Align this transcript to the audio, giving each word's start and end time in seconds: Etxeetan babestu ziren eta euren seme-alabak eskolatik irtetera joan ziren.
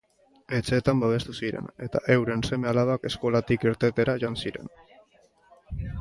Etxeetan 0.59 1.03
babestu 1.03 1.35
ziren 1.43 1.67
eta 1.89 2.01
euren 2.15 2.43
seme-alabak 2.49 3.07
eskolatik 3.11 3.69
irtetera 3.73 4.19
joan 4.25 4.41
ziren. 4.45 4.73